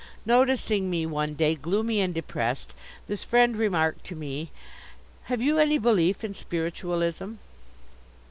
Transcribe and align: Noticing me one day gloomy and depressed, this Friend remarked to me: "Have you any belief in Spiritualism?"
Noticing 0.25 0.89
me 0.89 1.05
one 1.05 1.35
day 1.35 1.53
gloomy 1.53 2.01
and 2.01 2.11
depressed, 2.11 2.73
this 3.07 3.23
Friend 3.23 3.55
remarked 3.55 4.03
to 4.05 4.15
me: 4.15 4.49
"Have 5.25 5.43
you 5.43 5.59
any 5.59 5.77
belief 5.77 6.23
in 6.23 6.33
Spiritualism?" 6.33 7.35